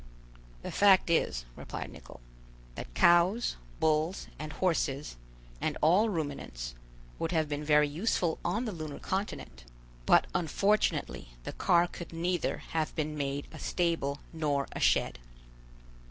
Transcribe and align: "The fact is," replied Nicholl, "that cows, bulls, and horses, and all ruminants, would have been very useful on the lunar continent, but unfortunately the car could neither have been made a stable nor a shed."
"The 0.63 0.71
fact 0.71 1.11
is," 1.11 1.45
replied 1.55 1.91
Nicholl, 1.91 2.21
"that 2.73 2.91
cows, 2.95 3.57
bulls, 3.79 4.25
and 4.39 4.51
horses, 4.51 5.15
and 5.61 5.77
all 5.79 6.09
ruminants, 6.09 6.73
would 7.19 7.31
have 7.33 7.47
been 7.47 7.63
very 7.63 7.87
useful 7.87 8.39
on 8.43 8.65
the 8.65 8.71
lunar 8.71 8.97
continent, 8.97 9.63
but 10.07 10.25
unfortunately 10.33 11.35
the 11.43 11.53
car 11.53 11.85
could 11.85 12.11
neither 12.13 12.57
have 12.73 12.95
been 12.95 13.15
made 13.15 13.47
a 13.51 13.59
stable 13.59 14.21
nor 14.33 14.67
a 14.71 14.79
shed." 14.79 15.19